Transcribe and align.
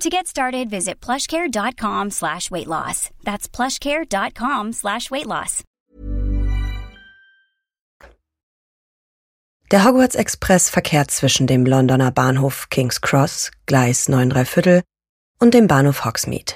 To 0.00 0.10
get 0.10 0.26
started, 0.26 0.68
visit 0.68 1.00
plushcare.com 1.00 2.10
slash 2.10 2.50
weight 2.50 2.66
loss. 2.66 3.10
That's 3.24 3.48
plushcare.com 3.48 4.72
slash 4.72 5.10
weight 5.10 5.26
loss. 5.26 5.64
Der 9.72 9.84
Hogwarts 9.84 10.14
Express 10.14 10.70
verkehrt 10.70 11.10
zwischen 11.10 11.46
dem 11.46 11.66
Londoner 11.66 12.12
Bahnhof 12.12 12.68
King's 12.70 13.00
Cross, 13.00 13.50
Gleis 13.64 14.08
9 14.08 14.44
Viertel, 14.44 14.82
und 15.40 15.54
dem 15.54 15.66
Bahnhof 15.66 16.04
Hogsmeade. 16.04 16.54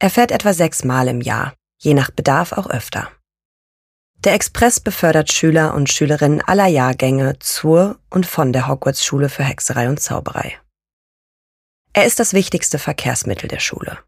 Er 0.00 0.10
fährt 0.10 0.30
etwa 0.30 0.52
sechsmal 0.52 1.08
im 1.08 1.20
Jahr, 1.22 1.54
je 1.78 1.94
nach 1.94 2.10
Bedarf 2.10 2.52
auch 2.52 2.68
öfter. 2.68 3.08
Der 4.24 4.34
Express 4.34 4.80
befördert 4.80 5.32
Schüler 5.32 5.72
und 5.74 5.88
Schülerinnen 5.88 6.42
aller 6.42 6.66
Jahrgänge 6.66 7.38
zur 7.38 8.00
und 8.10 8.26
von 8.26 8.52
der 8.52 8.68
Hogwarts 8.68 9.04
Schule 9.04 9.28
für 9.28 9.44
Hexerei 9.44 9.88
und 9.88 10.00
Zauberei. 10.00 10.58
Er 11.96 12.06
ist 12.06 12.18
das 12.18 12.34
wichtigste 12.34 12.80
Verkehrsmittel 12.80 13.48
der 13.48 13.60
Schule. 13.60 13.98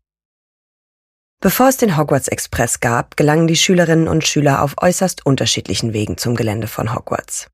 Bevor 1.41 1.69
es 1.69 1.77
den 1.77 1.97
Hogwarts 1.97 2.27
Express 2.27 2.81
gab, 2.81 3.17
gelangen 3.17 3.47
die 3.47 3.55
Schülerinnen 3.55 4.09
und 4.09 4.27
Schüler 4.27 4.62
auf 4.62 4.75
äußerst 4.83 5.25
unterschiedlichen 5.25 5.92
Wegen 5.92 6.19
zum 6.19 6.34
Gelände 6.34 6.67
von 6.67 6.92
Hogwarts. 6.92 7.47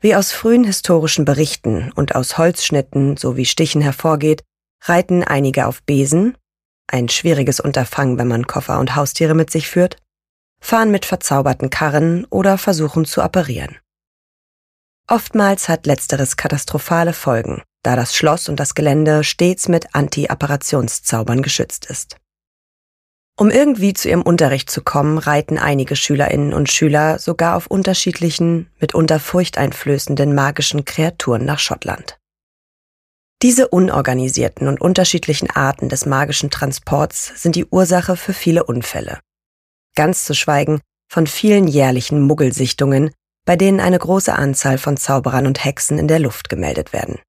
Wie 0.00 0.16
aus 0.16 0.32
frühen 0.32 0.64
historischen 0.64 1.24
Berichten 1.24 1.92
und 1.92 2.16
aus 2.16 2.36
Holzschnitten 2.36 3.16
sowie 3.16 3.44
Stichen 3.44 3.80
hervorgeht, 3.80 4.42
reiten 4.82 5.22
einige 5.22 5.66
auf 5.66 5.84
Besen, 5.84 6.36
ein 6.88 7.08
schwieriges 7.08 7.60
Unterfangen, 7.60 8.18
wenn 8.18 8.28
man 8.28 8.48
Koffer 8.48 8.80
und 8.80 8.96
Haustiere 8.96 9.34
mit 9.34 9.52
sich 9.52 9.68
führt, 9.68 9.98
fahren 10.60 10.90
mit 10.90 11.04
verzauberten 11.04 11.70
Karren 11.70 12.24
oder 12.24 12.58
versuchen 12.58 13.04
zu 13.04 13.22
apparieren. 13.22 13.76
Oftmals 15.06 15.68
hat 15.68 15.86
letzteres 15.86 16.36
katastrophale 16.36 17.12
Folgen, 17.12 17.62
da 17.82 17.96
das 17.96 18.14
Schloss 18.14 18.48
und 18.48 18.60
das 18.60 18.74
Gelände 18.74 19.24
stets 19.24 19.68
mit 19.68 19.94
Anti-Apparationszaubern 19.94 21.42
geschützt 21.42 21.86
ist. 21.86 22.16
Um 23.38 23.50
irgendwie 23.50 23.94
zu 23.94 24.08
ihrem 24.08 24.22
Unterricht 24.22 24.68
zu 24.68 24.82
kommen, 24.82 25.16
reiten 25.16 25.58
einige 25.58 25.94
Schülerinnen 25.94 26.52
und 26.52 26.70
Schüler 26.70 27.20
sogar 27.20 27.56
auf 27.56 27.68
unterschiedlichen, 27.68 28.68
mitunter 28.80 29.20
furchteinflößenden 29.20 30.34
magischen 30.34 30.84
Kreaturen 30.84 31.44
nach 31.44 31.60
Schottland. 31.60 32.18
Diese 33.42 33.68
unorganisierten 33.68 34.66
und 34.66 34.80
unterschiedlichen 34.80 35.48
Arten 35.48 35.88
des 35.88 36.04
magischen 36.04 36.50
Transports 36.50 37.32
sind 37.40 37.54
die 37.54 37.66
Ursache 37.66 38.16
für 38.16 38.32
viele 38.32 38.64
Unfälle. 38.64 39.20
Ganz 39.94 40.24
zu 40.24 40.34
schweigen 40.34 40.80
von 41.08 41.28
vielen 41.28 41.68
jährlichen 41.68 42.20
Muggelsichtungen, 42.20 43.12
bei 43.46 43.54
denen 43.54 43.78
eine 43.78 44.00
große 44.00 44.34
Anzahl 44.34 44.78
von 44.78 44.96
Zauberern 44.96 45.46
und 45.46 45.64
Hexen 45.64 46.00
in 46.00 46.08
der 46.08 46.18
Luft 46.18 46.48
gemeldet 46.48 46.92
werden. 46.92 47.20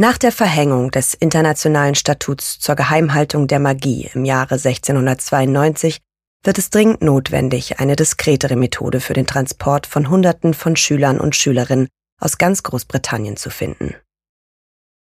Nach 0.00 0.16
der 0.16 0.30
Verhängung 0.30 0.92
des 0.92 1.14
Internationalen 1.14 1.96
Statuts 1.96 2.60
zur 2.60 2.76
Geheimhaltung 2.76 3.48
der 3.48 3.58
Magie 3.58 4.08
im 4.14 4.24
Jahre 4.24 4.54
1692 4.54 5.98
wird 6.44 6.56
es 6.56 6.70
dringend 6.70 7.02
notwendig, 7.02 7.80
eine 7.80 7.96
diskretere 7.96 8.54
Methode 8.54 9.00
für 9.00 9.14
den 9.14 9.26
Transport 9.26 9.88
von 9.88 10.08
Hunderten 10.08 10.54
von 10.54 10.76
Schülern 10.76 11.18
und 11.18 11.34
Schülerinnen 11.34 11.88
aus 12.20 12.38
ganz 12.38 12.62
Großbritannien 12.62 13.36
zu 13.36 13.50
finden. 13.50 13.96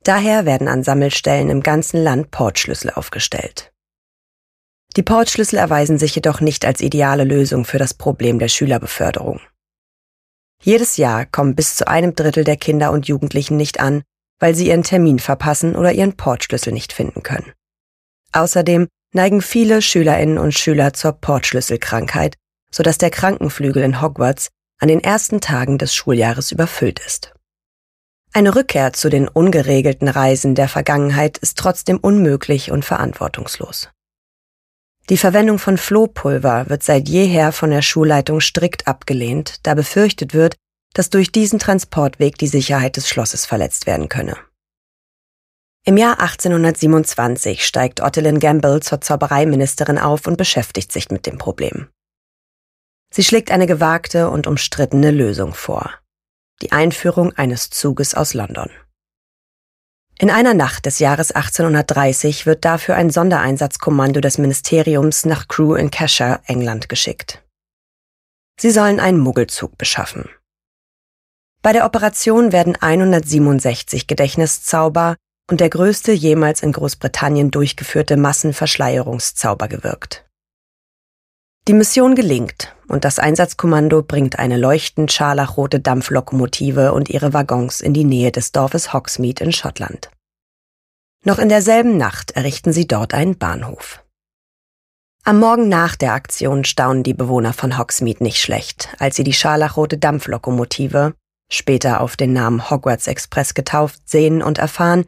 Daher 0.04 0.46
werden 0.46 0.68
an 0.68 0.84
Sammelstellen 0.84 1.50
im 1.50 1.64
ganzen 1.64 2.00
Land 2.00 2.30
Portschlüssel 2.30 2.92
aufgestellt. 2.92 3.72
Die 4.96 5.02
Portschlüssel 5.02 5.58
erweisen 5.58 5.98
sich 5.98 6.14
jedoch 6.14 6.40
nicht 6.40 6.64
als 6.64 6.80
ideale 6.80 7.24
Lösung 7.24 7.64
für 7.64 7.78
das 7.78 7.92
Problem 7.92 8.38
der 8.38 8.48
Schülerbeförderung. 8.48 9.40
Jedes 10.62 10.96
Jahr 10.96 11.26
kommen 11.26 11.56
bis 11.56 11.74
zu 11.74 11.88
einem 11.88 12.14
Drittel 12.14 12.44
der 12.44 12.56
Kinder 12.56 12.92
und 12.92 13.08
Jugendlichen 13.08 13.56
nicht 13.56 13.80
an, 13.80 14.04
weil 14.38 14.54
sie 14.54 14.68
ihren 14.68 14.82
Termin 14.82 15.18
verpassen 15.18 15.76
oder 15.76 15.92
ihren 15.92 16.16
Portschlüssel 16.16 16.72
nicht 16.72 16.92
finden 16.92 17.22
können. 17.22 17.52
Außerdem 18.32 18.88
neigen 19.12 19.40
viele 19.40 19.82
Schülerinnen 19.82 20.38
und 20.38 20.52
Schüler 20.52 20.92
zur 20.92 21.12
Portschlüsselkrankheit, 21.12 22.36
sodass 22.70 22.98
der 22.98 23.10
Krankenflügel 23.10 23.82
in 23.82 24.02
Hogwarts 24.02 24.48
an 24.78 24.88
den 24.88 25.02
ersten 25.02 25.40
Tagen 25.40 25.78
des 25.78 25.94
Schuljahres 25.94 26.52
überfüllt 26.52 27.00
ist. 27.00 27.32
Eine 28.32 28.54
Rückkehr 28.54 28.92
zu 28.92 29.08
den 29.08 29.28
ungeregelten 29.28 30.08
Reisen 30.08 30.54
der 30.54 30.68
Vergangenheit 30.68 31.38
ist 31.38 31.56
trotzdem 31.56 31.96
unmöglich 31.96 32.70
und 32.70 32.84
verantwortungslos. 32.84 33.88
Die 35.08 35.16
Verwendung 35.16 35.58
von 35.58 35.78
Flohpulver 35.78 36.68
wird 36.68 36.82
seit 36.82 37.08
jeher 37.08 37.52
von 37.52 37.70
der 37.70 37.80
Schulleitung 37.80 38.40
strikt 38.40 38.88
abgelehnt, 38.88 39.60
da 39.62 39.74
befürchtet 39.74 40.34
wird, 40.34 40.56
dass 40.96 41.10
durch 41.10 41.30
diesen 41.30 41.58
Transportweg 41.58 42.38
die 42.38 42.46
Sicherheit 42.46 42.96
des 42.96 43.06
Schlosses 43.06 43.44
verletzt 43.44 43.86
werden 43.86 44.08
könne. 44.08 44.38
Im 45.84 45.98
Jahr 45.98 46.20
1827 46.20 47.66
steigt 47.66 48.00
Ottilien 48.00 48.40
Gamble 48.40 48.80
zur 48.80 49.02
Zaubereiministerin 49.02 49.98
auf 49.98 50.26
und 50.26 50.38
beschäftigt 50.38 50.90
sich 50.90 51.10
mit 51.10 51.26
dem 51.26 51.36
Problem. 51.36 51.88
Sie 53.12 53.22
schlägt 53.22 53.50
eine 53.50 53.66
gewagte 53.66 54.30
und 54.30 54.46
umstrittene 54.46 55.10
Lösung 55.10 55.52
vor. 55.52 55.92
Die 56.62 56.72
Einführung 56.72 57.34
eines 57.34 57.68
Zuges 57.68 58.14
aus 58.14 58.32
London. 58.32 58.70
In 60.18 60.30
einer 60.30 60.54
Nacht 60.54 60.86
des 60.86 60.98
Jahres 60.98 61.30
1830 61.30 62.46
wird 62.46 62.64
dafür 62.64 62.94
ein 62.94 63.10
Sondereinsatzkommando 63.10 64.22
des 64.22 64.38
Ministeriums 64.38 65.26
nach 65.26 65.46
Crewe 65.46 65.78
in 65.78 65.90
Cheshire, 65.90 66.40
England, 66.46 66.88
geschickt. 66.88 67.44
Sie 68.58 68.70
sollen 68.70 68.98
einen 68.98 69.18
Muggelzug 69.18 69.76
beschaffen. 69.76 70.30
Bei 71.62 71.72
der 71.72 71.84
Operation 71.84 72.52
werden 72.52 72.76
167 72.76 74.06
Gedächtniszauber 74.06 75.16
und 75.50 75.60
der 75.60 75.70
größte 75.70 76.12
jemals 76.12 76.62
in 76.62 76.72
Großbritannien 76.72 77.50
durchgeführte 77.50 78.16
Massenverschleierungszauber 78.16 79.68
gewirkt. 79.68 80.24
Die 81.68 81.72
Mission 81.72 82.14
gelingt 82.14 82.76
und 82.86 83.04
das 83.04 83.18
Einsatzkommando 83.18 84.02
bringt 84.02 84.38
eine 84.38 84.56
leuchtend 84.56 85.10
scharlachrote 85.10 85.80
Dampflokomotive 85.80 86.92
und 86.92 87.10
ihre 87.10 87.32
Waggons 87.32 87.80
in 87.80 87.92
die 87.92 88.04
Nähe 88.04 88.30
des 88.30 88.52
Dorfes 88.52 88.92
Hogsmeade 88.92 89.42
in 89.42 89.52
Schottland. 89.52 90.10
Noch 91.24 91.40
in 91.40 91.48
derselben 91.48 91.96
Nacht 91.96 92.30
errichten 92.32 92.72
sie 92.72 92.86
dort 92.86 93.14
einen 93.14 93.36
Bahnhof. 93.36 94.04
Am 95.24 95.40
Morgen 95.40 95.68
nach 95.68 95.96
der 95.96 96.12
Aktion 96.12 96.64
staunen 96.64 97.02
die 97.02 97.14
Bewohner 97.14 97.52
von 97.52 97.76
Hogsmeade 97.76 98.22
nicht 98.22 98.40
schlecht, 98.40 98.94
als 99.00 99.16
sie 99.16 99.24
die 99.24 99.32
scharlachrote 99.32 99.98
Dampflokomotive, 99.98 101.14
später 101.50 102.00
auf 102.00 102.16
den 102.16 102.32
Namen 102.32 102.70
Hogwarts 102.70 103.06
Express 103.06 103.54
getauft, 103.54 104.08
sehen 104.08 104.42
und 104.42 104.58
erfahren, 104.58 105.04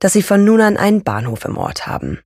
dass 0.00 0.12
sie 0.12 0.22
von 0.22 0.44
nun 0.44 0.60
an 0.60 0.76
einen 0.76 1.02
Bahnhof 1.02 1.44
im 1.44 1.56
Ort 1.56 1.86
haben. 1.86 2.20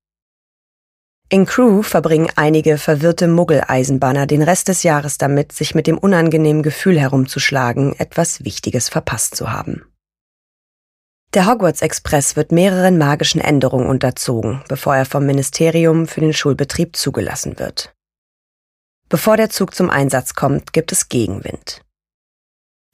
In 1.31 1.47
Crew 1.47 1.83
verbringen 1.83 2.31
einige 2.37 2.79
verwirrte 2.79 3.27
Muggeleisenbahner 3.29 4.27
den 4.27 4.43
Rest 4.43 4.69
des 4.69 4.83
Jahres 4.83 5.19
damit, 5.19 5.53
sich 5.53 5.75
mit 5.75 5.87
dem 5.87 5.99
unangenehmen 5.99 6.63
Gefühl 6.63 7.01
herumzuschlagen, 7.01 7.95
etwas 7.99 8.45
Wichtiges 8.45 8.89
verpasst 8.89 9.35
zu 9.35 9.51
haben. 9.51 9.85
Der 11.33 11.47
Hogwarts 11.47 11.83
Express 11.83 12.37
wird 12.37 12.53
mehreren 12.53 12.99
magischen 12.99 13.41
Änderungen 13.41 13.89
unterzogen, 13.89 14.63
bevor 14.69 14.95
er 14.95 15.07
vom 15.07 15.27
Ministerium 15.27 16.07
für 16.07 16.21
den 16.21 16.33
Schulbetrieb 16.33 16.95
zugelassen 16.95 17.59
wird. 17.59 17.93
Bevor 19.09 19.37
der 19.37 19.51
Zug 19.51 19.75
zum 19.75 19.91
Einsatz 19.91 20.35
kommt, 20.35 20.73
gibt 20.73 20.93
es 20.93 21.09
Gegenwind. 21.09 21.84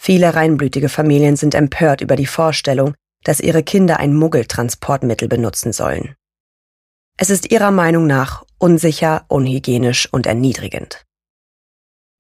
Viele 0.03 0.35
reinblütige 0.35 0.89
Familien 0.89 1.37
sind 1.37 1.55
empört 1.55 2.01
über 2.01 2.17
die 2.17 2.25
Vorstellung, 2.25 2.95
dass 3.23 3.39
ihre 3.39 3.63
Kinder 3.63 4.01
ein 4.01 4.15
Muggeltransportmittel 4.15 5.29
benutzen 5.29 5.75
sollen. 5.75 6.15
Es 7.19 7.29
ist 7.29 7.53
ihrer 7.53 7.71
Meinung 7.71 8.07
nach 8.07 8.47
unsicher, 8.57 9.27
unhygienisch 9.29 10.11
und 10.11 10.25
erniedrigend. 10.25 11.05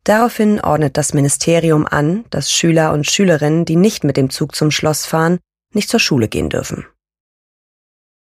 Daraufhin 0.04 0.60
ordnet 0.60 0.98
das 0.98 1.14
Ministerium 1.14 1.86
an, 1.86 2.26
dass 2.28 2.52
Schüler 2.52 2.92
und 2.92 3.10
Schülerinnen, 3.10 3.64
die 3.64 3.76
nicht 3.76 4.04
mit 4.04 4.18
dem 4.18 4.28
Zug 4.28 4.54
zum 4.54 4.70
Schloss 4.70 5.06
fahren, 5.06 5.38
nicht 5.72 5.88
zur 5.88 6.00
Schule 6.00 6.28
gehen 6.28 6.50
dürfen. 6.50 6.84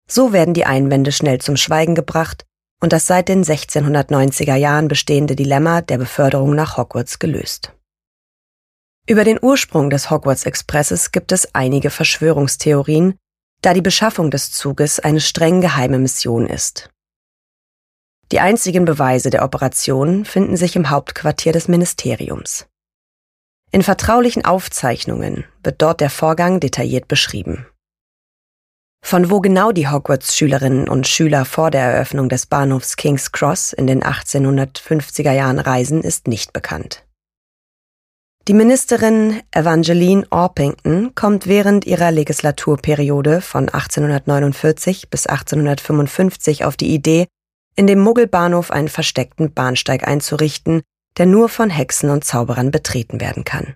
So 0.09 0.33
werden 0.33 0.55
die 0.55 0.65
Einwände 0.65 1.13
schnell 1.13 1.39
zum 1.39 1.55
Schweigen 1.55 1.95
gebracht 1.95 2.45
und 2.81 2.91
das 2.91 3.07
seit 3.07 3.29
den 3.29 3.45
1690er 3.45 4.55
Jahren 4.55 4.89
bestehende 4.89 5.37
Dilemma 5.37 5.79
der 5.79 5.99
Beförderung 5.99 6.53
nach 6.53 6.75
Hogwarts 6.75 7.17
gelöst. 7.19 7.76
Über 9.09 9.23
den 9.23 9.39
Ursprung 9.41 9.89
des 9.89 10.11
Hogwarts 10.11 10.45
Expresses 10.45 11.13
gibt 11.13 11.31
es 11.31 11.55
einige 11.55 11.89
Verschwörungstheorien, 11.89 13.15
da 13.61 13.73
die 13.73 13.81
Beschaffung 13.81 14.31
des 14.31 14.51
Zuges 14.51 14.99
eine 14.99 15.21
streng 15.21 15.61
geheime 15.61 15.97
Mission 15.97 16.45
ist. 16.45 16.89
Die 18.33 18.41
einzigen 18.41 18.83
Beweise 18.83 19.29
der 19.29 19.43
Operation 19.43 20.25
finden 20.25 20.57
sich 20.57 20.75
im 20.75 20.89
Hauptquartier 20.89 21.53
des 21.53 21.69
Ministeriums. 21.69 22.67
In 23.71 23.81
vertraulichen 23.81 24.43
Aufzeichnungen 24.43 25.45
wird 25.63 25.81
dort 25.81 26.01
der 26.01 26.09
Vorgang 26.09 26.59
detailliert 26.59 27.07
beschrieben. 27.07 27.65
Von 29.05 29.29
wo 29.29 29.39
genau 29.39 29.71
die 29.71 29.87
Hogwarts-Schülerinnen 29.87 30.89
und 30.89 31.07
Schüler 31.07 31.45
vor 31.45 31.71
der 31.71 31.83
Eröffnung 31.83 32.27
des 32.27 32.45
Bahnhofs 32.45 32.97
King's 32.97 33.31
Cross 33.31 33.71
in 33.71 33.87
den 33.87 34.03
1850er 34.03 35.31
Jahren 35.31 35.59
reisen, 35.59 36.01
ist 36.03 36.27
nicht 36.27 36.51
bekannt. 36.51 37.06
Die 38.47 38.53
Ministerin 38.53 39.41
Evangeline 39.51 40.25
Orpington 40.29 41.13
kommt 41.15 41.47
während 41.47 41.85
ihrer 41.85 42.11
Legislaturperiode 42.11 43.41
von 43.41 43.67
1849 43.67 45.09
bis 45.09 45.27
1855 45.27 46.63
auf 46.63 46.77
die 46.77 46.93
Idee, 46.93 47.27
in 47.75 47.87
dem 47.87 47.99
Muggelbahnhof 47.99 48.71
einen 48.71 48.87
versteckten 48.87 49.53
Bahnsteig 49.53 50.07
einzurichten, 50.07 50.81
der 51.17 51.25
nur 51.25 51.49
von 51.49 51.69
Hexen 51.69 52.09
und 52.09 52.23
Zauberern 52.23 52.71
betreten 52.71 53.19
werden 53.19 53.43
kann. 53.43 53.73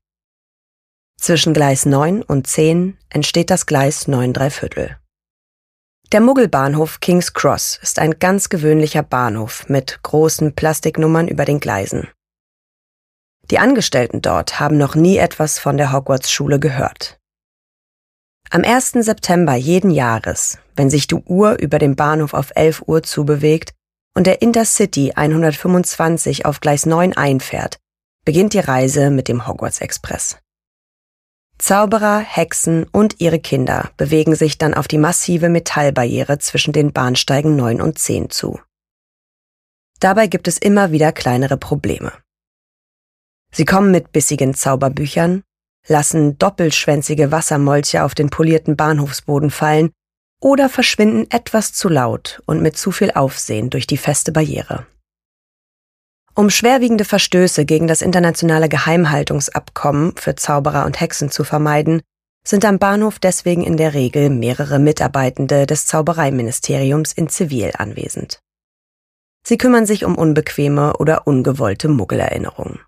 Zwischen 1.19 1.53
Gleis 1.53 1.85
9 1.85 2.23
und 2.23 2.47
10 2.47 2.97
entsteht 3.09 3.49
das 3.49 3.65
Gleis 3.65 4.07
9 4.07 4.33
Viertel. 4.51 4.97
Der 6.13 6.21
Muggelbahnhof 6.21 7.01
King's 7.01 7.33
Cross 7.33 7.77
ist 7.81 7.99
ein 7.99 8.19
ganz 8.19 8.47
gewöhnlicher 8.47 9.03
Bahnhof 9.03 9.67
mit 9.67 9.99
großen 10.01 10.55
Plastiknummern 10.55 11.27
über 11.27 11.43
den 11.43 11.59
Gleisen. 11.59 12.07
Die 13.51 13.59
Angestellten 13.59 14.21
dort 14.21 14.61
haben 14.61 14.77
noch 14.77 14.95
nie 14.95 15.17
etwas 15.17 15.59
von 15.59 15.75
der 15.75 15.91
Hogwarts-Schule 15.91 16.57
gehört. 16.57 17.19
Am 18.49 18.63
1. 18.63 18.91
September 18.91 19.55
jeden 19.55 19.91
Jahres, 19.91 20.57
wenn 20.77 20.89
sich 20.89 21.05
die 21.05 21.15
Uhr 21.15 21.59
über 21.59 21.77
dem 21.77 21.97
Bahnhof 21.97 22.33
auf 22.33 22.51
11 22.55 22.83
Uhr 22.87 23.03
zubewegt 23.03 23.73
und 24.15 24.25
der 24.25 24.41
Intercity 24.41 25.11
125 25.15 26.45
auf 26.45 26.61
Gleis 26.61 26.85
9 26.85 27.11
einfährt, 27.17 27.77
beginnt 28.23 28.53
die 28.53 28.59
Reise 28.59 29.09
mit 29.09 29.27
dem 29.27 29.45
Hogwarts 29.47 29.81
Express. 29.81 30.37
Zauberer, 31.57 32.19
Hexen 32.19 32.85
und 32.85 33.19
ihre 33.19 33.39
Kinder 33.39 33.91
bewegen 33.97 34.35
sich 34.35 34.59
dann 34.59 34.73
auf 34.73 34.87
die 34.87 34.97
massive 34.97 35.49
Metallbarriere 35.49 36.39
zwischen 36.39 36.71
den 36.71 36.93
Bahnsteigen 36.93 37.57
9 37.57 37.81
und 37.81 37.99
10 37.99 38.29
zu. 38.29 38.61
Dabei 39.99 40.27
gibt 40.27 40.47
es 40.47 40.57
immer 40.57 40.91
wieder 40.91 41.11
kleinere 41.11 41.57
Probleme. 41.57 42.13
Sie 43.53 43.65
kommen 43.65 43.91
mit 43.91 44.11
bissigen 44.11 44.53
Zauberbüchern, 44.53 45.43
lassen 45.87 46.37
doppelschwänzige 46.37 47.31
Wassermolche 47.31 48.03
auf 48.03 48.15
den 48.15 48.29
polierten 48.29 48.75
Bahnhofsboden 48.75 49.49
fallen 49.49 49.91
oder 50.41 50.69
verschwinden 50.69 51.29
etwas 51.29 51.73
zu 51.73 51.89
laut 51.89 52.41
und 52.45 52.61
mit 52.61 52.77
zu 52.77 52.91
viel 52.91 53.11
Aufsehen 53.11 53.69
durch 53.69 53.87
die 53.87 53.97
feste 53.97 54.31
Barriere. 54.31 54.85
Um 56.33 56.49
schwerwiegende 56.49 57.03
Verstöße 57.03 57.65
gegen 57.65 57.87
das 57.87 58.01
internationale 58.01 58.69
Geheimhaltungsabkommen 58.69 60.15
für 60.15 60.35
Zauberer 60.35 60.85
und 60.85 60.99
Hexen 60.99 61.29
zu 61.29 61.43
vermeiden, 61.43 62.01
sind 62.47 62.65
am 62.65 62.79
Bahnhof 62.79 63.19
deswegen 63.19 63.63
in 63.63 63.77
der 63.77 63.93
Regel 63.93 64.29
mehrere 64.29 64.79
Mitarbeitende 64.79 65.65
des 65.65 65.85
Zaubereiministeriums 65.85 67.11
in 67.11 67.27
Zivil 67.27 67.73
anwesend. 67.77 68.39
Sie 69.45 69.57
kümmern 69.57 69.85
sich 69.85 70.05
um 70.05 70.15
unbequeme 70.15 70.95
oder 70.97 71.27
ungewollte 71.27 71.87
Muggelerinnerungen. 71.89 72.79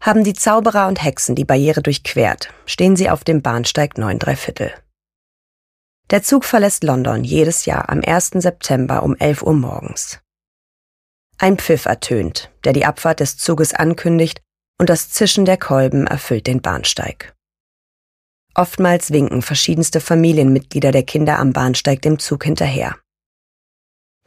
Haben 0.00 0.24
die 0.24 0.34
Zauberer 0.34 0.88
und 0.88 1.02
Hexen 1.02 1.34
die 1.34 1.44
Barriere 1.44 1.82
durchquert, 1.82 2.52
stehen 2.64 2.96
sie 2.96 3.10
auf 3.10 3.24
dem 3.24 3.42
Bahnsteig 3.42 3.98
9 3.98 4.20
Viertel. 4.36 4.72
Der 6.10 6.22
Zug 6.22 6.44
verlässt 6.44 6.84
London 6.84 7.24
jedes 7.24 7.66
Jahr 7.66 7.88
am 7.88 8.00
1. 8.06 8.30
September 8.34 9.02
um 9.02 9.16
11 9.16 9.42
Uhr 9.42 9.54
morgens. 9.54 10.20
Ein 11.38 11.58
Pfiff 11.58 11.86
ertönt, 11.86 12.50
der 12.64 12.72
die 12.72 12.86
Abfahrt 12.86 13.20
des 13.20 13.36
Zuges 13.36 13.74
ankündigt 13.74 14.40
und 14.78 14.88
das 14.88 15.10
Zischen 15.10 15.44
der 15.44 15.56
Kolben 15.56 16.06
erfüllt 16.06 16.46
den 16.46 16.62
Bahnsteig. 16.62 17.34
Oftmals 18.54 19.10
winken 19.10 19.42
verschiedenste 19.42 20.00
Familienmitglieder 20.00 20.92
der 20.92 21.02
Kinder 21.02 21.38
am 21.38 21.52
Bahnsteig 21.52 22.00
dem 22.02 22.18
Zug 22.18 22.44
hinterher. 22.44 22.96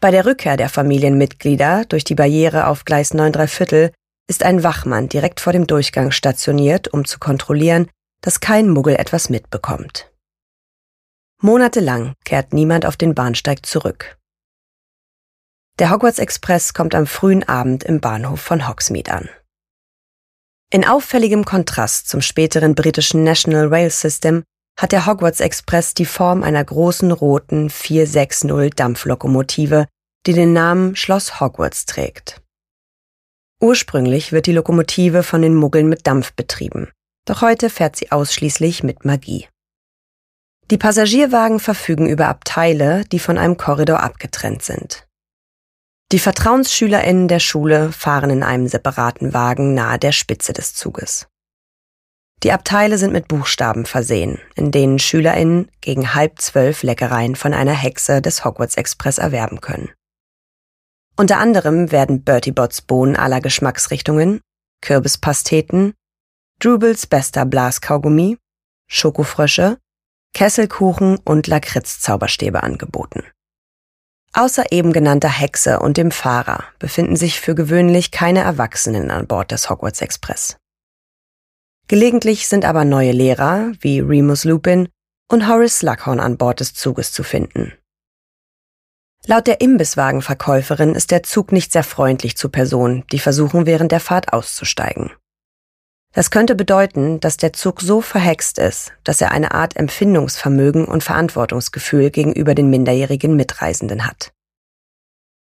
Bei 0.02 0.12
der 0.12 0.26
Rückkehr 0.26 0.56
der 0.56 0.70
Familienmitglieder 0.70 1.86
durch 1.86 2.04
die 2.04 2.16
Barriere 2.16 2.68
auf 2.68 2.86
Gleis 2.86 3.14
9 3.14 3.48
Viertel 3.48 3.92
ist 4.30 4.44
ein 4.44 4.64
Wachmann 4.64 5.10
direkt 5.10 5.40
vor 5.40 5.52
dem 5.52 5.66
Durchgang 5.66 6.12
stationiert, 6.12 6.88
um 6.88 7.04
zu 7.04 7.18
kontrollieren, 7.18 7.90
dass 8.22 8.40
kein 8.40 8.70
Muggel 8.70 8.96
etwas 8.96 9.30
mitbekommt. 9.30 10.12
Monatelang 11.42 12.14
kehrt 12.26 12.54
niemand 12.54 12.86
auf 12.86 12.96
den 12.96 13.16
Bahnsteig 13.16 13.66
zurück. 13.66 14.18
Der 15.80 15.90
Hogwarts 15.90 16.20
Express 16.20 16.74
kommt 16.74 16.94
am 16.94 17.08
frühen 17.08 17.48
Abend 17.48 17.84
im 17.84 18.02
Bahnhof 18.02 18.42
von 18.42 18.68
Hogsmeade 18.68 19.12
an. 19.12 19.30
In 20.72 20.86
auffälligem 20.86 21.46
Kontrast 21.46 22.08
zum 22.10 22.22
späteren 22.22 22.76
britischen 22.76 23.24
National 23.24 23.68
Rail 23.68 23.90
System 23.90 24.44
hat 24.80 24.92
der 24.92 25.08
Hogwarts 25.08 25.40
Express 25.40 25.96
die 25.96 26.06
Form 26.06 26.44
einer 26.44 26.64
großen 26.64 27.12
roten 27.12 27.70
460 27.70 28.76
Dampflokomotive, 28.76 29.88
die 30.28 30.34
den 30.34 30.54
Namen 30.54 30.96
Schloss 30.96 31.40
Hogwarts 31.40 31.86
trägt. 31.86 32.42
Ursprünglich 33.62 34.32
wird 34.32 34.46
die 34.46 34.54
Lokomotive 34.54 35.22
von 35.22 35.42
den 35.42 35.54
Muggeln 35.54 35.90
mit 35.90 36.08
Dampf 36.08 36.34
betrieben, 36.34 36.90
doch 37.26 37.42
heute 37.42 37.70
fährt 37.70 37.98
sie 37.98 38.12
ausschließlich 38.12 38.84
mit 38.84 39.04
Magie. 39.04 39.48
Die 40.72 40.78
Passagierwagen 40.78 41.60
verfügen 41.60 42.08
über 42.08 42.28
Abteile, 42.28 43.04
die 43.06 43.20
von 43.20 43.38
einem 43.38 43.58
Korridor 43.58 44.02
abgetrennt 44.02 44.64
sind. 44.64 45.08
Die 46.12 46.20
Vertrauensschülerinnen 46.20 47.28
der 47.28 47.40
Schule 47.40 47.92
fahren 47.92 48.30
in 48.30 48.44
einem 48.44 48.68
separaten 48.68 49.34
Wagen 49.34 49.74
nahe 49.74 50.00
der 50.00 50.12
Spitze 50.12 50.54
des 50.54 50.74
Zuges. 50.74 51.28
Die 52.44 52.54
Abteile 52.54 52.98
sind 52.98 53.12
mit 53.12 53.28
Buchstaben 53.28 53.86
versehen, 53.86 54.40
in 54.56 54.72
denen 54.72 55.00
Schülerinnen 55.00 55.70
gegen 55.82 56.14
halb 56.14 56.40
zwölf 56.40 56.84
Leckereien 56.84 57.36
von 57.36 57.54
einer 57.54 57.74
Hexe 57.74 58.22
des 58.22 58.46
Hogwarts 58.46 58.76
Express 58.76 59.18
erwerben 59.18 59.60
können. 59.60 59.90
Unter 61.20 61.38
anderem 61.38 61.92
werden 61.92 62.24
Bertie 62.24 62.54
Bots 62.54 62.82
Bohnen 62.82 63.18
aller 63.18 63.42
Geschmacksrichtungen, 63.42 64.40
Kürbispasteten, 64.82 65.94
Drubels 66.62 67.08
bester 67.08 67.46
Blaskaugummi, 67.46 68.38
Schokofrösche, 68.90 69.80
Kesselkuchen 70.34 71.18
und 71.18 71.48
Lakritz-Zauberstäbe 71.48 72.64
angeboten. 72.64 73.26
Außer 74.32 74.72
eben 74.72 74.94
genannter 74.94 75.28
Hexe 75.28 75.82
und 75.82 75.98
dem 75.98 76.12
Fahrer 76.12 76.64
befinden 76.80 77.18
sich 77.18 77.42
für 77.42 77.54
gewöhnlich 77.54 78.12
keine 78.12 78.40
Erwachsenen 78.40 79.12
an 79.12 79.28
Bord 79.28 79.52
des 79.52 79.70
Hogwarts 79.70 80.00
Express. 80.00 80.56
Gelegentlich 81.90 82.48
sind 82.48 82.64
aber 82.64 82.86
neue 82.86 83.12
Lehrer 83.12 83.74
wie 83.82 84.00
Remus 84.00 84.46
Lupin 84.46 84.88
und 85.30 85.50
Horace 85.50 85.80
Slughorn 85.80 86.22
an 86.22 86.38
Bord 86.38 86.62
des 86.62 86.74
Zuges 86.76 87.12
zu 87.12 87.24
finden. 87.24 87.74
Laut 89.28 89.48
der 89.48 89.62
Imbisswagenverkäuferin 89.62 90.96
ist 90.96 91.12
der 91.12 91.24
Zug 91.24 91.52
nicht 91.52 91.72
sehr 91.72 91.84
freundlich 91.84 92.38
zu 92.38 92.50
Personen, 92.50 93.06
die 93.12 93.20
versuchen, 93.20 93.66
während 93.66 93.92
der 93.92 94.00
Fahrt 94.00 94.34
auszusteigen. 94.34 95.12
Das 96.14 96.32
könnte 96.32 96.56
bedeuten, 96.56 97.20
dass 97.20 97.38
der 97.38 97.54
Zug 97.54 97.82
so 97.82 98.02
verhext 98.02 98.58
ist, 98.58 98.94
dass 99.04 99.22
er 99.22 99.32
eine 99.32 99.54
Art 99.54 99.76
Empfindungsvermögen 99.76 100.86
und 100.86 101.04
Verantwortungsgefühl 101.04 102.10
gegenüber 102.10 102.56
den 102.56 102.70
minderjährigen 102.70 103.36
Mitreisenden 103.36 104.08
hat. 104.08 104.32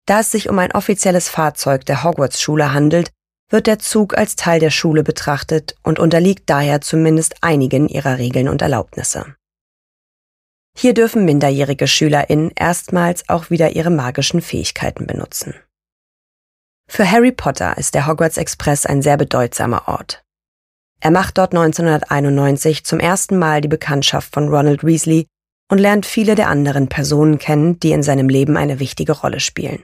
Da 0.05 0.21
es 0.21 0.31
sich 0.31 0.49
um 0.49 0.59
ein 0.59 0.71
offizielles 0.71 1.29
Fahrzeug 1.29 1.85
der 1.85 2.03
Hogwarts-Schule 2.03 2.73
handelt, 2.73 3.11
wird 3.49 3.67
der 3.67 3.79
Zug 3.79 4.17
als 4.17 4.35
Teil 4.35 4.59
der 4.59 4.71
Schule 4.71 5.03
betrachtet 5.03 5.75
und 5.83 5.99
unterliegt 5.99 6.49
daher 6.49 6.81
zumindest 6.81 7.35
einigen 7.41 7.87
ihrer 7.89 8.17
Regeln 8.17 8.47
und 8.47 8.61
Erlaubnisse. 8.61 9.35
Hier 10.77 10.93
dürfen 10.93 11.25
minderjährige 11.25 11.87
SchülerInnen 11.87 12.51
erstmals 12.55 13.29
auch 13.29 13.49
wieder 13.49 13.75
ihre 13.75 13.91
magischen 13.91 14.41
Fähigkeiten 14.41 15.07
benutzen. 15.07 15.53
Für 16.89 17.09
Harry 17.09 17.31
Potter 17.31 17.77
ist 17.77 17.95
der 17.95 18.07
Hogwarts 18.07 18.37
Express 18.37 18.85
ein 18.85 19.01
sehr 19.01 19.17
bedeutsamer 19.17 19.87
Ort. 19.87 20.23
Er 20.99 21.11
macht 21.11 21.37
dort 21.37 21.53
1991 21.53 22.85
zum 22.85 22.99
ersten 22.99 23.37
Mal 23.37 23.61
die 23.61 23.67
Bekanntschaft 23.67 24.33
von 24.33 24.47
Ronald 24.49 24.83
Weasley 24.83 25.27
und 25.69 25.77
lernt 25.77 26.05
viele 26.05 26.35
der 26.35 26.49
anderen 26.49 26.87
Personen 26.87 27.39
kennen, 27.39 27.79
die 27.79 27.91
in 27.91 28.03
seinem 28.03 28.29
Leben 28.29 28.57
eine 28.57 28.79
wichtige 28.79 29.13
Rolle 29.13 29.39
spielen. 29.39 29.83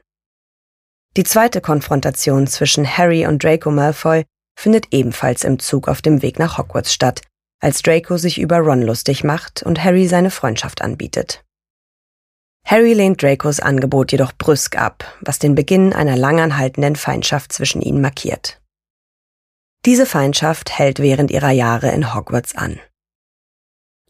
Die 1.17 1.23
zweite 1.23 1.61
Konfrontation 1.61 2.47
zwischen 2.47 2.85
Harry 2.85 3.25
und 3.25 3.43
Draco 3.43 3.71
Malfoy 3.71 4.23
findet 4.57 4.87
ebenfalls 4.91 5.43
im 5.43 5.59
Zug 5.59 5.87
auf 5.87 6.01
dem 6.01 6.21
Weg 6.21 6.37
nach 6.37 6.57
Hogwarts 6.57 6.93
statt, 6.93 7.21
als 7.59 7.81
Draco 7.81 8.17
sich 8.17 8.39
über 8.39 8.59
Ron 8.59 8.81
lustig 8.81 9.23
macht 9.23 9.63
und 9.63 9.83
Harry 9.83 10.07
seine 10.07 10.31
Freundschaft 10.31 10.81
anbietet. 10.81 11.43
Harry 12.65 12.93
lehnt 12.93 13.21
Dracos 13.21 13.59
Angebot 13.59 14.11
jedoch 14.11 14.33
brüsk 14.33 14.77
ab, 14.77 15.03
was 15.21 15.39
den 15.39 15.55
Beginn 15.55 15.93
einer 15.93 16.15
langanhaltenden 16.15 16.95
Feindschaft 16.95 17.51
zwischen 17.51 17.81
ihnen 17.81 18.01
markiert. 18.01 18.61
Diese 19.85 20.05
Feindschaft 20.05 20.77
hält 20.77 20.99
während 20.99 21.31
ihrer 21.31 21.51
Jahre 21.51 21.89
in 21.91 22.13
Hogwarts 22.13 22.55
an. 22.55 22.79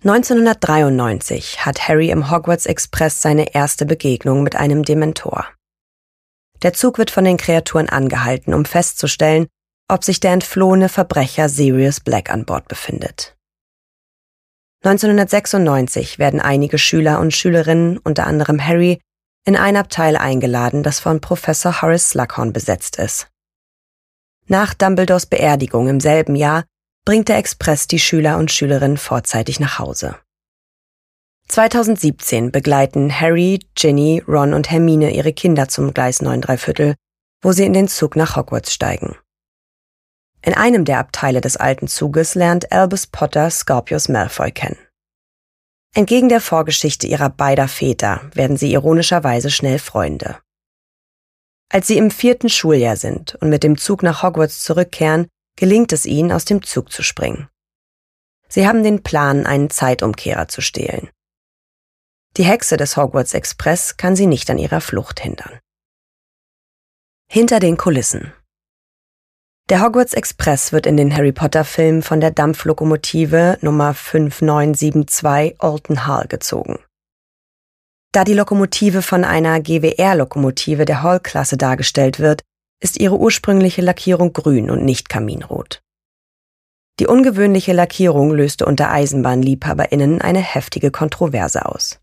1993 0.03 1.65
hat 1.65 1.87
Harry 1.87 2.09
im 2.09 2.31
Hogwarts 2.31 2.65
Express 2.65 3.21
seine 3.21 3.53
erste 3.53 3.85
Begegnung 3.85 4.43
mit 4.43 4.55
einem 4.55 4.83
Dementor. 4.83 5.45
Der 6.61 6.73
Zug 6.73 6.97
wird 6.97 7.11
von 7.11 7.23
den 7.23 7.37
Kreaturen 7.37 7.89
angehalten, 7.89 8.53
um 8.53 8.65
festzustellen, 8.65 9.47
ob 9.87 10.03
sich 10.03 10.19
der 10.19 10.33
entflohene 10.33 10.89
Verbrecher 10.89 11.49
Sirius 11.49 11.99
Black 11.99 12.29
an 12.29 12.45
Bord 12.45 12.67
befindet. 12.67 13.35
1996 14.83 16.19
werden 16.19 16.39
einige 16.39 16.77
Schüler 16.77 17.19
und 17.19 17.33
Schülerinnen, 17.33 17.97
unter 17.97 18.25
anderem 18.25 18.65
Harry, 18.65 18.99
in 19.45 19.57
ein 19.57 19.75
Abteil 19.75 20.15
eingeladen, 20.15 20.83
das 20.83 20.99
von 20.99 21.19
Professor 21.21 21.81
Horace 21.81 22.11
Slughorn 22.11 22.53
besetzt 22.53 22.97
ist. 22.97 23.27
Nach 24.47 24.73
Dumbledores 24.73 25.25
Beerdigung 25.25 25.87
im 25.87 25.99
selben 25.99 26.35
Jahr 26.35 26.63
bringt 27.05 27.27
der 27.27 27.37
Express 27.37 27.87
die 27.87 27.99
Schüler 27.99 28.37
und 28.37 28.51
Schülerinnen 28.51 28.97
vorzeitig 28.97 29.59
nach 29.59 29.79
Hause. 29.79 30.15
2017 31.49 32.51
begleiten 32.51 33.11
Harry, 33.11 33.59
Ginny, 33.75 34.23
Ron 34.27 34.53
und 34.53 34.69
Hermine 34.69 35.11
ihre 35.11 35.33
Kinder 35.33 35.67
zum 35.67 35.93
Gleis 35.93 36.21
9 36.21 36.43
Viertel, 36.57 36.95
wo 37.41 37.51
sie 37.51 37.65
in 37.65 37.73
den 37.73 37.87
Zug 37.87 38.15
nach 38.15 38.35
Hogwarts 38.35 38.73
steigen. 38.73 39.15
In 40.41 40.53
einem 40.53 40.85
der 40.85 40.99
Abteile 40.99 41.41
des 41.41 41.57
alten 41.57 41.87
Zuges 41.87 42.35
lernt 42.35 42.71
Albus 42.71 43.07
Potter 43.07 43.49
Scorpius 43.49 44.07
Malfoy 44.07 44.51
kennen. 44.51 44.77
Entgegen 45.93 46.29
der 46.29 46.39
Vorgeschichte 46.39 47.07
ihrer 47.07 47.29
beider 47.29 47.67
Väter 47.67 48.29
werden 48.33 48.57
sie 48.57 48.71
ironischerweise 48.71 49.49
schnell 49.49 49.79
Freunde. 49.79 50.39
Als 51.71 51.87
sie 51.87 51.97
im 51.97 52.09
vierten 52.09 52.49
Schuljahr 52.49 52.95
sind 52.95 53.35
und 53.35 53.49
mit 53.49 53.63
dem 53.63 53.77
Zug 53.77 54.01
nach 54.01 54.23
Hogwarts 54.23 54.63
zurückkehren, 54.63 55.27
gelingt 55.55 55.91
es 55.93 56.05
ihnen, 56.05 56.31
aus 56.31 56.45
dem 56.45 56.63
Zug 56.63 56.91
zu 56.91 57.03
springen. 57.03 57.49
Sie 58.47 58.67
haben 58.67 58.83
den 58.83 59.03
Plan, 59.03 59.45
einen 59.45 59.69
Zeitumkehrer 59.69 60.47
zu 60.47 60.61
stehlen. 60.61 61.09
Die 62.37 62.43
Hexe 62.43 62.77
des 62.77 62.97
Hogwarts 62.97 63.33
Express 63.33 63.97
kann 63.97 64.15
sie 64.15 64.25
nicht 64.25 64.49
an 64.49 64.57
ihrer 64.57 64.81
Flucht 64.81 65.19
hindern. 65.19 65.59
Hinter 67.31 67.59
den 67.59 67.77
Kulissen. 67.77 68.33
Der 69.69 69.83
Hogwarts 69.83 70.13
Express 70.13 70.71
wird 70.71 70.87
in 70.87 70.97
den 70.97 71.15
Harry 71.15 71.31
Potter 71.31 71.63
Filmen 71.63 72.01
von 72.01 72.19
der 72.19 72.31
Dampflokomotive 72.31 73.59
Nummer 73.61 73.93
5972 73.93 75.57
Alton 75.59 76.07
Hall 76.07 76.25
gezogen. 76.27 76.79
Da 78.11 78.23
die 78.23 78.33
Lokomotive 78.33 79.03
von 79.03 79.23
einer 79.23 79.59
GWR-Lokomotive 79.59 80.85
der 80.85 81.03
Hall-Klasse 81.03 81.55
dargestellt 81.55 82.17
wird, 82.17 82.41
ist 82.81 82.99
ihre 82.99 83.19
ursprüngliche 83.19 83.83
Lackierung 83.83 84.33
grün 84.33 84.71
und 84.71 84.83
nicht 84.83 85.07
kaminrot. 85.07 85.83
Die 86.99 87.05
ungewöhnliche 87.05 87.73
Lackierung 87.73 88.31
löste 88.31 88.65
unter 88.65 88.89
EisenbahnliebhaberInnen 88.89 90.19
eine 90.19 90.39
heftige 90.39 90.89
Kontroverse 90.89 91.67
aus. 91.67 91.99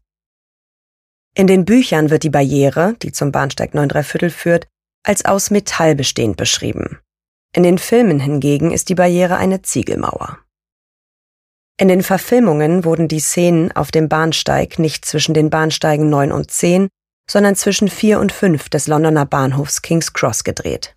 In 1.35 1.49
den 1.49 1.65
Büchern 1.65 2.11
wird 2.11 2.23
die 2.23 2.31
Barriere, 2.31 2.95
die 3.03 3.11
zum 3.11 3.33
Bahnsteig 3.33 3.75
9 3.75 3.91
Viertel 4.05 4.31
führt, 4.31 4.69
als 5.03 5.25
aus 5.25 5.51
Metall 5.51 5.97
bestehend 5.97 6.37
beschrieben. 6.37 7.01
In 7.57 7.65
den 7.65 7.79
Filmen 7.79 8.21
hingegen 8.21 8.71
ist 8.71 8.91
die 8.91 8.95
Barriere 8.95 9.37
eine 9.37 9.63
Ziegelmauer. 9.63 10.39
In 11.81 11.89
den 11.89 12.03
Verfilmungen 12.03 12.85
wurden 12.85 13.09
die 13.09 13.19
Szenen 13.19 13.73
auf 13.73 13.91
dem 13.91 14.09
Bahnsteig 14.09 14.79
nicht 14.79 15.05
zwischen 15.05 15.35
den 15.35 15.51
Bahnsteigen 15.51 16.09
9 16.09 16.31
und 16.31 16.51
10, 16.51 16.89
sondern 17.29 17.57
zwischen 17.57 17.89
4 17.89 18.21
und 18.21 18.31
5 18.31 18.69
des 18.69 18.87
Londoner 18.87 19.27
Bahnhofs 19.27 19.83
King's 19.83 20.13
Cross 20.13 20.45
gedreht. 20.45 20.95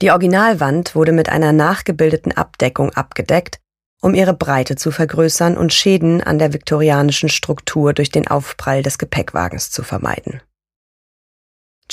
Die 0.00 0.10
Originalwand 0.10 0.94
wurde 0.94 1.12
mit 1.12 1.28
einer 1.28 1.52
nachgebildeten 1.52 2.32
Abdeckung 2.32 2.90
abgedeckt 2.90 3.58
um 4.02 4.14
ihre 4.14 4.34
Breite 4.34 4.76
zu 4.76 4.90
vergrößern 4.90 5.56
und 5.56 5.72
Schäden 5.72 6.22
an 6.22 6.38
der 6.38 6.52
viktorianischen 6.52 7.28
Struktur 7.28 7.94
durch 7.94 8.10
den 8.10 8.26
Aufprall 8.26 8.82
des 8.82 8.98
Gepäckwagens 8.98 9.70
zu 9.70 9.84
vermeiden. 9.84 10.42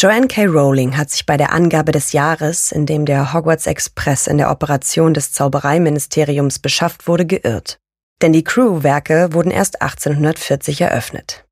Joanne 0.01 0.29
K. 0.29 0.45
Rowling 0.45 0.95
hat 0.95 1.09
sich 1.09 1.25
bei 1.25 1.35
der 1.35 1.51
Angabe 1.51 1.91
des 1.91 2.13
Jahres, 2.13 2.71
in 2.71 2.85
dem 2.85 3.05
der 3.05 3.33
Hogwarts 3.33 3.67
Express 3.67 4.27
in 4.27 4.37
der 4.37 4.49
Operation 4.49 5.13
des 5.13 5.33
Zaubereiministeriums 5.33 6.59
beschafft 6.59 7.05
wurde, 7.05 7.25
geirrt. 7.25 7.79
Denn 8.21 8.31
die 8.31 8.45
Crew-Werke 8.45 9.33
wurden 9.33 9.51
erst 9.51 9.81
1840 9.81 10.79
eröffnet. 10.79 11.45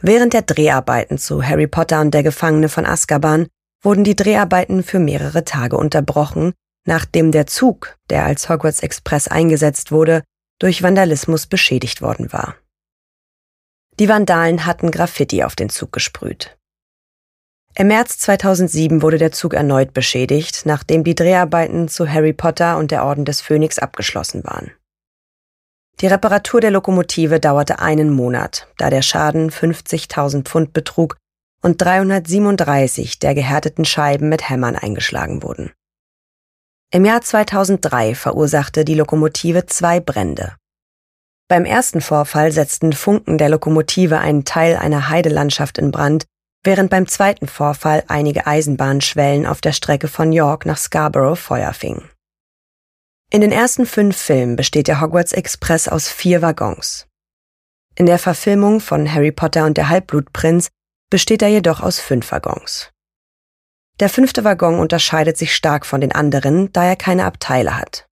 Während 0.00 0.32
der 0.32 0.42
Dreharbeiten 0.42 1.18
zu 1.18 1.42
Harry 1.42 1.66
Potter 1.66 2.02
und 2.02 2.14
der 2.14 2.22
Gefangene 2.22 2.68
von 2.68 2.86
Azkaban 2.86 3.48
wurden 3.82 4.04
die 4.04 4.14
Dreharbeiten 4.14 4.84
für 4.84 5.00
mehrere 5.00 5.42
Tage 5.42 5.76
unterbrochen, 5.76 6.52
nachdem 6.86 7.32
der 7.32 7.48
Zug, 7.48 7.96
der 8.10 8.26
als 8.26 8.48
Hogwarts 8.48 8.78
Express 8.78 9.26
eingesetzt 9.26 9.90
wurde, 9.90 10.22
durch 10.60 10.84
Vandalismus 10.84 11.48
beschädigt 11.48 12.00
worden 12.00 12.32
war. 12.32 12.54
Die 13.98 14.08
Vandalen 14.08 14.66
hatten 14.66 14.92
Graffiti 14.92 15.42
auf 15.42 15.56
den 15.56 15.68
Zug 15.68 15.90
gesprüht. 15.90 16.56
Im 17.76 17.88
März 17.88 18.18
2007 18.18 19.02
wurde 19.02 19.18
der 19.18 19.32
Zug 19.32 19.52
erneut 19.52 19.92
beschädigt, 19.94 20.62
nachdem 20.64 21.02
die 21.02 21.16
Dreharbeiten 21.16 21.88
zu 21.88 22.08
Harry 22.08 22.32
Potter 22.32 22.76
und 22.78 22.92
der 22.92 23.04
Orden 23.04 23.24
des 23.24 23.40
Phönix 23.40 23.80
abgeschlossen 23.80 24.44
waren. 24.44 24.70
Die 26.00 26.06
Reparatur 26.06 26.60
der 26.60 26.70
Lokomotive 26.70 27.40
dauerte 27.40 27.80
einen 27.80 28.10
Monat, 28.10 28.68
da 28.78 28.90
der 28.90 29.02
Schaden 29.02 29.50
50.000 29.50 30.44
Pfund 30.44 30.72
betrug 30.72 31.16
und 31.62 31.80
337 31.82 33.18
der 33.18 33.34
gehärteten 33.34 33.84
Scheiben 33.84 34.28
mit 34.28 34.48
Hämmern 34.48 34.76
eingeschlagen 34.76 35.42
wurden. 35.42 35.72
Im 36.92 37.04
Jahr 37.04 37.22
2003 37.22 38.14
verursachte 38.14 38.84
die 38.84 38.94
Lokomotive 38.94 39.66
zwei 39.66 39.98
Brände. 39.98 40.54
Beim 41.48 41.64
ersten 41.64 42.00
Vorfall 42.00 42.52
setzten 42.52 42.92
Funken 42.92 43.36
der 43.36 43.48
Lokomotive 43.48 44.18
einen 44.18 44.44
Teil 44.44 44.76
einer 44.76 45.08
Heidelandschaft 45.08 45.78
in 45.78 45.90
Brand, 45.90 46.24
während 46.64 46.90
beim 46.90 47.06
zweiten 47.06 47.46
Vorfall 47.46 48.02
einige 48.08 48.46
Eisenbahnschwellen 48.46 49.46
auf 49.46 49.60
der 49.60 49.72
Strecke 49.72 50.08
von 50.08 50.32
York 50.32 50.66
nach 50.66 50.78
Scarborough 50.78 51.38
Feuer 51.38 51.72
fingen. 51.72 52.10
In 53.30 53.40
den 53.40 53.52
ersten 53.52 53.86
fünf 53.86 54.16
Filmen 54.16 54.56
besteht 54.56 54.88
der 54.88 55.00
Hogwarts 55.00 55.32
Express 55.32 55.88
aus 55.88 56.08
vier 56.08 56.42
Waggons. 56.42 57.06
In 57.96 58.06
der 58.06 58.18
Verfilmung 58.18 58.80
von 58.80 59.12
Harry 59.12 59.32
Potter 59.32 59.66
und 59.66 59.76
der 59.76 59.88
Halbblutprinz 59.88 60.68
besteht 61.10 61.42
er 61.42 61.48
jedoch 61.48 61.80
aus 61.80 62.00
fünf 62.00 62.32
Waggons. 62.32 62.90
Der 64.00 64.08
fünfte 64.08 64.42
Waggon 64.42 64.80
unterscheidet 64.80 65.36
sich 65.36 65.54
stark 65.54 65.86
von 65.86 66.00
den 66.00 66.12
anderen, 66.12 66.72
da 66.72 66.84
er 66.84 66.96
keine 66.96 67.24
Abteile 67.24 67.76
hat. 67.76 68.06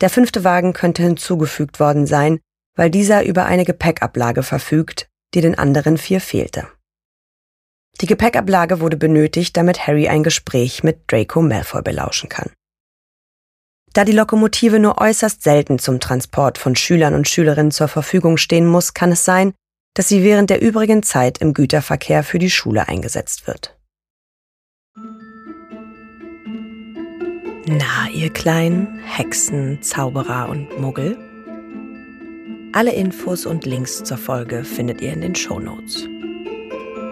Der 0.00 0.10
fünfte 0.10 0.42
Wagen 0.42 0.72
könnte 0.72 1.02
hinzugefügt 1.02 1.78
worden 1.78 2.06
sein, 2.06 2.40
weil 2.74 2.90
dieser 2.90 3.24
über 3.24 3.44
eine 3.44 3.64
Gepäckablage 3.64 4.42
verfügt, 4.42 5.08
die 5.34 5.40
den 5.40 5.56
anderen 5.56 5.98
vier 5.98 6.20
fehlte. 6.20 6.66
Die 8.00 8.06
Gepäckablage 8.06 8.80
wurde 8.80 8.96
benötigt, 8.96 9.56
damit 9.56 9.86
Harry 9.86 10.08
ein 10.08 10.22
Gespräch 10.22 10.82
mit 10.82 11.10
Draco 11.10 11.42
Malfoy 11.42 11.82
belauschen 11.82 12.28
kann. 12.28 12.50
Da 13.92 14.04
die 14.04 14.12
Lokomotive 14.12 14.78
nur 14.78 14.98
äußerst 14.98 15.42
selten 15.42 15.78
zum 15.78 16.00
Transport 16.00 16.56
von 16.56 16.74
Schülern 16.74 17.14
und 17.14 17.28
Schülerinnen 17.28 17.70
zur 17.70 17.88
Verfügung 17.88 18.38
stehen 18.38 18.66
muss, 18.66 18.94
kann 18.94 19.12
es 19.12 19.24
sein, 19.24 19.52
dass 19.94 20.08
sie 20.08 20.24
während 20.24 20.48
der 20.48 20.62
übrigen 20.62 21.02
Zeit 21.02 21.38
im 21.38 21.52
Güterverkehr 21.52 22.24
für 22.24 22.38
die 22.38 22.50
Schule 22.50 22.88
eingesetzt 22.88 23.46
wird. 23.46 23.76
Na, 27.66 28.08
ihr 28.12 28.30
kleinen 28.30 28.98
Hexen, 29.04 29.82
Zauberer 29.82 30.48
und 30.48 30.80
Muggel? 30.80 31.16
Alle 32.72 32.92
Infos 32.92 33.44
und 33.44 33.66
Links 33.66 34.02
zur 34.02 34.16
Folge 34.16 34.64
findet 34.64 35.02
ihr 35.02 35.12
in 35.12 35.20
den 35.20 35.34
Show 35.34 35.60
Notes. 35.60 36.08